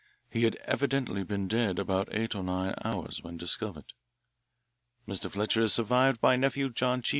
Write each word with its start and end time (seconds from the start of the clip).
He 0.31 0.45
had 0.45 0.55
evidently 0.65 1.21
been 1.23 1.47
dead 1.47 1.77
about 1.77 2.09
eight 2.11 2.33
or 2.33 2.41
nine 2.41 2.73
hours 2.83 3.21
when 3.21 3.37
discovered. 3.37 3.93
Mr. 5.07 5.29
Fletcher 5.29 5.61
is 5.61 5.73
survived 5.73 6.19
by 6.19 6.33
a 6.33 6.37
nephew, 6.39 6.69
John 6.71 7.03
G. 7.03 7.09